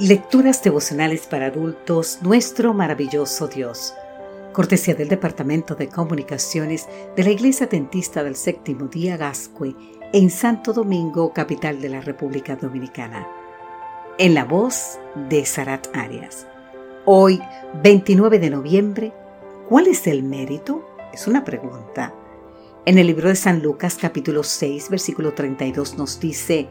Lecturas 0.00 0.62
devocionales 0.62 1.26
para 1.26 1.48
adultos, 1.48 2.20
nuestro 2.22 2.72
maravilloso 2.72 3.48
Dios. 3.48 3.92
Cortesía 4.54 4.94
del 4.94 5.08
Departamento 5.08 5.74
de 5.74 5.90
Comunicaciones 5.90 6.88
de 7.14 7.22
la 7.22 7.28
Iglesia 7.28 7.66
Dentista 7.66 8.24
del 8.24 8.34
Séptimo 8.34 8.86
Día 8.86 9.18
Gascue 9.18 9.76
en 10.14 10.30
Santo 10.30 10.72
Domingo, 10.72 11.34
capital 11.34 11.82
de 11.82 11.90
la 11.90 12.00
República 12.00 12.56
Dominicana. 12.56 13.28
En 14.16 14.32
la 14.32 14.46
voz 14.46 14.98
de 15.28 15.44
Sarat 15.44 15.94
Arias. 15.94 16.46
Hoy, 17.04 17.38
29 17.82 18.38
de 18.38 18.48
noviembre, 18.48 19.12
¿cuál 19.68 19.86
es 19.86 20.06
el 20.06 20.22
mérito? 20.22 20.82
Es 21.12 21.26
una 21.26 21.44
pregunta. 21.44 22.14
En 22.86 22.96
el 22.96 23.06
libro 23.06 23.28
de 23.28 23.36
San 23.36 23.62
Lucas 23.62 23.98
capítulo 24.00 24.44
6, 24.44 24.88
versículo 24.88 25.34
32 25.34 25.98
nos 25.98 26.18
dice, 26.18 26.68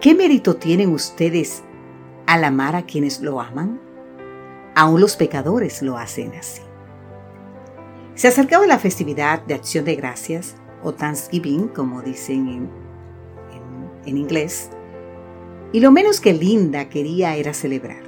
¿qué 0.00 0.14
mérito 0.14 0.54
tienen 0.54 0.92
ustedes 0.92 1.64
al 2.26 2.44
amar 2.44 2.76
a 2.76 2.82
quienes 2.82 3.20
lo 3.20 3.40
aman? 3.40 3.80
Aún 4.74 5.00
los 5.00 5.16
pecadores 5.16 5.82
lo 5.82 5.96
hacen 5.96 6.34
así. 6.34 6.62
Se 8.14 8.28
acercaba 8.28 8.66
la 8.66 8.78
festividad 8.78 9.42
de 9.42 9.54
acción 9.54 9.84
de 9.84 9.94
gracias, 9.94 10.56
o 10.82 10.92
Thanksgiving, 10.92 11.68
como 11.68 12.02
dicen 12.02 12.48
en, 12.48 12.70
en 14.04 14.16
inglés, 14.16 14.70
y 15.72 15.80
lo 15.80 15.90
menos 15.90 16.20
que 16.20 16.32
Linda 16.32 16.88
quería 16.88 17.36
era 17.36 17.52
celebrar. 17.52 18.02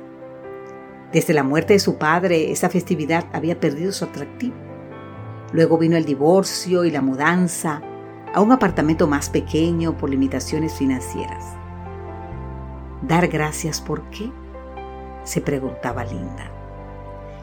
Desde 1.13 1.35
la 1.35 1.43
muerte 1.43 1.75
de 1.75 1.79
su 1.79 1.97
padre, 1.97 2.53
esa 2.53 2.69
festividad 2.69 3.27
había 3.33 3.59
perdido 3.61 3.93
su 3.93 4.05
atractivo. 4.05 4.55
Luego 5.53 5.79
vino 5.79 5.97
el 5.97 6.05
divorcio 6.05 6.85
y 6.85 6.91
la 6.91 7.01
mudanza 7.01 7.83
a 8.35 8.41
un 8.41 8.53
apartamento 8.53 9.07
más 9.07 9.31
pequeño 9.31 9.97
por 9.97 10.11
limitaciones 10.11 10.75
financieras. 10.75 11.45
¿Dar 13.03 13.29
gracias 13.29 13.81
por 13.81 14.03
qué? 14.11 14.31
se 15.29 15.41
preguntaba 15.41 16.05
Linda. 16.05 16.51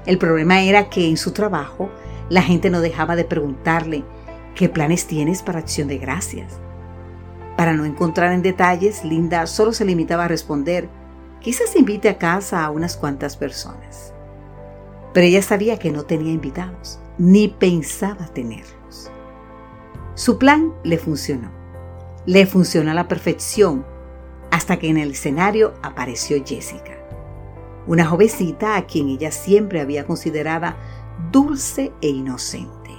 El 0.05 0.17
problema 0.17 0.61
era 0.61 0.89
que 0.89 1.07
en 1.07 1.17
su 1.17 1.31
trabajo 1.31 1.89
la 2.29 2.41
gente 2.41 2.69
no 2.69 2.81
dejaba 2.81 3.15
de 3.15 3.25
preguntarle 3.25 4.03
qué 4.55 4.69
planes 4.69 5.05
tienes 5.05 5.43
para 5.43 5.59
acción 5.59 5.87
de 5.87 5.97
gracias. 5.97 6.59
Para 7.55 7.73
no 7.73 7.85
encontrar 7.85 8.33
en 8.33 8.41
detalles, 8.41 9.05
Linda 9.05 9.45
solo 9.45 9.71
se 9.71 9.85
limitaba 9.85 10.25
a 10.25 10.27
responder, 10.27 10.89
quizás 11.39 11.75
invite 11.75 12.09
a 12.09 12.17
casa 12.17 12.65
a 12.65 12.71
unas 12.71 12.97
cuantas 12.97 13.37
personas. 13.37 14.13
Pero 15.13 15.27
ella 15.27 15.41
sabía 15.41 15.77
que 15.79 15.91
no 15.91 16.03
tenía 16.03 16.33
invitados, 16.33 16.99
ni 17.17 17.47
pensaba 17.47 18.25
tenerlos. 18.27 19.11
Su 20.15 20.37
plan 20.37 20.73
le 20.83 20.97
funcionó. 20.97 21.51
Le 22.25 22.45
funcionó 22.45 22.91
a 22.91 22.95
la 22.95 23.07
perfección 23.07 23.85
hasta 24.55 24.79
que 24.79 24.87
en 24.87 24.95
el 24.95 25.11
escenario 25.11 25.73
apareció 25.81 26.41
Jessica, 26.45 26.93
una 27.87 28.05
jovencita 28.05 28.77
a 28.77 28.85
quien 28.85 29.09
ella 29.09 29.29
siempre 29.29 29.81
había 29.81 30.05
considerado 30.05 30.73
dulce 31.29 31.91
e 32.01 32.07
inocente. 32.07 32.91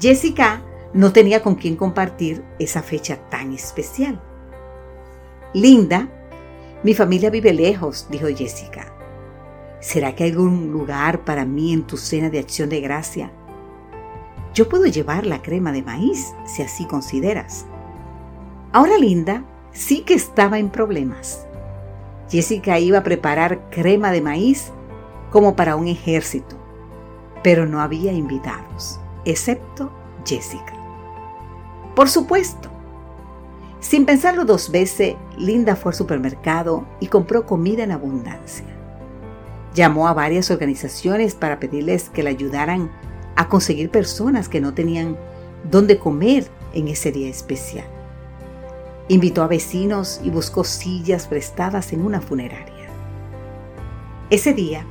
Jessica 0.00 0.62
no 0.94 1.12
tenía 1.12 1.42
con 1.42 1.56
quién 1.56 1.76
compartir 1.76 2.42
esa 2.58 2.82
fecha 2.82 3.18
tan 3.28 3.52
especial. 3.52 4.22
Linda, 5.52 6.08
mi 6.82 6.94
familia 6.94 7.28
vive 7.28 7.52
lejos, 7.52 8.06
dijo 8.08 8.26
Jessica. 8.34 8.86
¿Será 9.80 10.14
que 10.14 10.24
hay 10.24 10.30
algún 10.30 10.72
lugar 10.72 11.26
para 11.26 11.44
mí 11.44 11.74
en 11.74 11.86
tu 11.86 11.98
cena 11.98 12.30
de 12.30 12.38
acción 12.38 12.70
de 12.70 12.80
gracia? 12.80 13.30
Yo 14.54 14.66
puedo 14.66 14.86
llevar 14.86 15.26
la 15.26 15.42
crema 15.42 15.72
de 15.72 15.82
maíz, 15.82 16.32
si 16.46 16.62
así 16.62 16.86
consideras. 16.86 17.66
Ahora 18.72 18.96
Linda 18.96 19.44
sí 19.72 20.02
que 20.02 20.14
estaba 20.14 20.58
en 20.58 20.70
problemas. 20.70 21.46
Jessica 22.30 22.78
iba 22.78 22.98
a 22.98 23.02
preparar 23.02 23.68
crema 23.70 24.10
de 24.10 24.22
maíz 24.22 24.72
como 25.30 25.56
para 25.56 25.76
un 25.76 25.86
ejército, 25.88 26.56
pero 27.42 27.66
no 27.66 27.80
había 27.80 28.12
invitados, 28.12 29.00
excepto 29.24 29.90
Jessica. 30.24 30.74
Por 31.94 32.08
supuesto. 32.08 32.70
Sin 33.80 34.06
pensarlo 34.06 34.44
dos 34.44 34.70
veces, 34.70 35.16
Linda 35.36 35.74
fue 35.74 35.90
al 35.90 35.96
supermercado 35.96 36.86
y 37.00 37.08
compró 37.08 37.44
comida 37.46 37.82
en 37.82 37.90
abundancia. 37.90 38.66
Llamó 39.74 40.06
a 40.06 40.14
varias 40.14 40.50
organizaciones 40.50 41.34
para 41.34 41.58
pedirles 41.58 42.08
que 42.08 42.22
le 42.22 42.30
ayudaran 42.30 42.90
a 43.34 43.48
conseguir 43.48 43.90
personas 43.90 44.48
que 44.48 44.60
no 44.60 44.72
tenían 44.72 45.18
dónde 45.70 45.98
comer 45.98 46.46
en 46.74 46.88
ese 46.88 47.10
día 47.10 47.28
especial. 47.28 48.01
Invitó 49.08 49.42
a 49.42 49.48
vecinos 49.48 50.20
y 50.22 50.30
buscó 50.30 50.64
sillas 50.64 51.26
prestadas 51.26 51.92
en 51.92 52.04
una 52.04 52.20
funeraria. 52.20 52.88
Ese 54.30 54.54
día, 54.54 54.86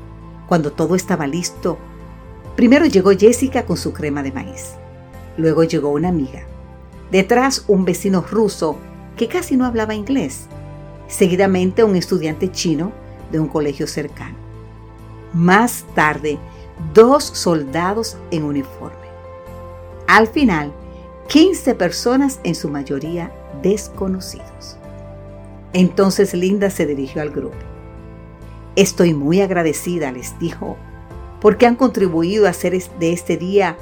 cuando 0.47 0.72
todo 0.72 0.95
estaba 0.95 1.27
listo, 1.27 1.77
primero 2.55 2.85
llegó 2.85 3.11
Jessica 3.11 3.66
con 3.66 3.77
su 3.77 3.94
crema 3.94 4.22
de 4.22 4.31
maíz. 4.31 4.73
Luego 5.38 5.63
llegó 5.63 5.89
una 5.89 6.09
amiga. 6.09 6.44
Detrás 7.11 7.66
un 7.67 7.85
vecino 7.85 8.22
ruso 8.22 8.77
que 9.16 9.27
casi 9.27 9.55
no 9.55 9.66
hablaba 9.66 9.95
inglés. 9.95 10.47
Seguidamente 11.07 11.83
un 11.83 11.95
estudiante 11.95 12.51
chino 12.51 12.91
de 13.31 13.39
un 13.39 13.47
colegio 13.47 13.88
cercano. 13.88 14.35
Más 15.33 15.85
tarde, 15.95 16.38
dos 16.93 17.23
soldados 17.23 18.17
en 18.29 18.43
uniforme. 18.43 19.07
Al 20.07 20.28
final, 20.28 20.73
15 21.29 21.75
personas 21.75 22.41
en 22.43 22.55
su 22.55 22.67
mayoría 22.67 23.31
desconocidos. 23.62 24.78
Entonces 25.73 26.34
Linda 26.34 26.69
se 26.69 26.85
dirigió 26.85 27.22
al 27.22 27.29
grupo. 27.29 27.57
Estoy 28.75 29.13
muy 29.13 29.41
agradecida, 29.41 30.12
les 30.12 30.38
dijo, 30.39 30.78
porque 31.39 31.66
han 31.66 31.75
contribuido 31.75 32.47
a 32.47 32.51
hacer 32.51 32.81
de 33.00 33.13
este 33.13 33.38
día 33.38 33.78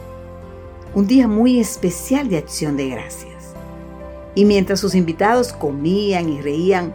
un 0.96 1.06
día 1.06 1.28
muy 1.28 1.60
especial 1.60 2.30
de 2.30 2.38
acción 2.38 2.78
de 2.78 2.90
gracias. 2.90 3.54
Y 4.36 4.46
mientras 4.46 4.80
sus 4.80 4.96
invitados 4.96 5.54
comían 5.54 6.30
y 6.30 6.42
reían, 6.42 6.94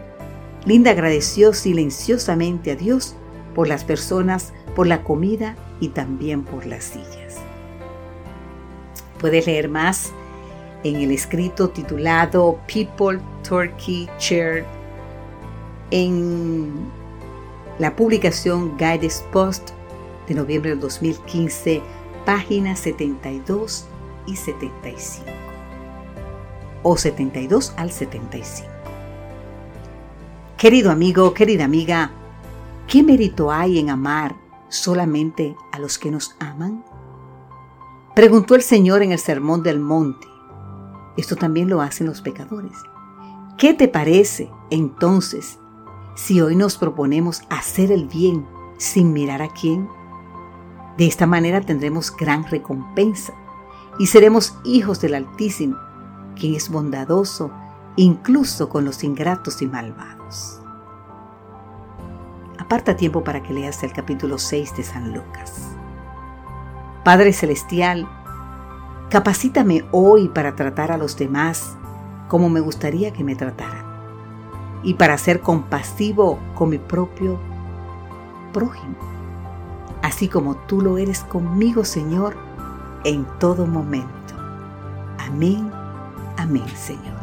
Linda 0.65 0.91
agradeció 0.91 1.53
silenciosamente 1.53 2.71
a 2.71 2.75
Dios 2.75 3.15
por 3.53 3.67
las 3.67 3.83
personas, 3.83 4.51
por 4.75 4.87
la 4.87 5.03
comida 5.03 5.55
y 5.79 5.89
también 5.89 6.43
por 6.43 6.65
las 6.65 6.85
sillas. 6.85 7.37
Puedes 9.19 9.45
leer 9.45 9.69
más 9.69 10.11
en 10.85 10.97
el 10.97 11.11
escrito 11.11 11.69
titulado 11.69 12.59
People, 12.71 13.19
Turkey, 13.41 14.07
Chair, 14.19 14.63
en 15.89 16.71
la 17.79 17.95
publicación 17.95 18.77
Guides 18.77 19.25
Post 19.31 19.71
de 20.27 20.35
noviembre 20.35 20.69
del 20.69 20.79
2015, 20.79 21.81
páginas 22.23 22.79
72 22.81 23.87
y 24.27 24.35
75, 24.35 25.25
o 26.83 26.95
72 26.95 27.73
al 27.77 27.91
75. 27.91 28.69
Querido 30.55 30.91
amigo, 30.91 31.33
querida 31.33 31.65
amiga, 31.65 32.11
¿qué 32.87 33.01
mérito 33.01 33.51
hay 33.51 33.79
en 33.79 33.89
amar 33.89 34.35
solamente 34.69 35.55
a 35.71 35.79
los 35.79 35.97
que 35.97 36.11
nos 36.11 36.35
aman? 36.39 36.85
Preguntó 38.15 38.53
el 38.53 38.61
Señor 38.61 39.01
en 39.01 39.13
el 39.13 39.19
Sermón 39.19 39.63
del 39.63 39.79
Monte 39.79 40.34
esto 41.17 41.35
también 41.35 41.69
lo 41.69 41.81
hacen 41.81 42.07
los 42.07 42.21
pecadores. 42.21 42.77
¿Qué 43.57 43.73
te 43.73 43.87
parece 43.87 44.51
entonces 44.69 45.59
si 46.15 46.41
hoy 46.41 46.55
nos 46.55 46.77
proponemos 46.77 47.43
hacer 47.49 47.91
el 47.91 48.07
bien 48.07 48.45
sin 48.77 49.13
mirar 49.13 49.41
a 49.41 49.49
quién? 49.49 49.87
De 50.97 51.07
esta 51.07 51.25
manera 51.25 51.61
tendremos 51.61 52.15
gran 52.15 52.45
recompensa 52.45 53.33
y 53.97 54.07
seremos 54.07 54.57
hijos 54.63 55.01
del 55.01 55.15
Altísimo, 55.15 55.77
quien 56.35 56.55
es 56.55 56.69
bondadoso 56.69 57.51
incluso 57.95 58.69
con 58.69 58.85
los 58.85 59.03
ingratos 59.03 59.61
y 59.61 59.67
malvados. 59.67 60.59
Aparta 62.59 62.95
tiempo 62.95 63.23
para 63.23 63.41
que 63.43 63.53
leas 63.53 63.83
el 63.83 63.93
capítulo 63.93 64.37
6 64.37 64.75
de 64.75 64.83
San 64.83 65.13
Lucas. 65.13 65.69
Padre 67.03 67.31
Celestial, 67.31 68.07
Capacítame 69.09 69.85
hoy 69.91 70.29
para 70.29 70.55
tratar 70.55 70.91
a 70.91 70.97
los 70.97 71.15
demás 71.15 71.75
como 72.27 72.49
me 72.49 72.59
gustaría 72.59 73.13
que 73.13 73.23
me 73.23 73.35
trataran 73.35 73.85
y 74.83 74.95
para 74.95 75.17
ser 75.17 75.41
compasivo 75.41 76.39
con 76.55 76.69
mi 76.69 76.77
propio 76.79 77.39
prójimo, 78.51 78.95
así 80.01 80.27
como 80.27 80.55
tú 80.55 80.81
lo 80.81 80.97
eres 80.97 81.23
conmigo, 81.23 81.83
Señor, 81.83 82.35
en 83.03 83.25
todo 83.39 83.67
momento. 83.67 84.33
Amén, 85.19 85.71
amén, 86.37 86.67
Señor. 86.75 87.14